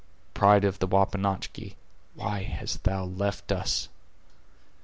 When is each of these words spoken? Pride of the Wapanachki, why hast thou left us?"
Pride 0.33 0.63
of 0.65 0.79
the 0.79 0.87
Wapanachki, 0.87 1.75
why 2.15 2.41
hast 2.41 2.85
thou 2.85 3.03
left 3.05 3.51
us?" 3.51 3.87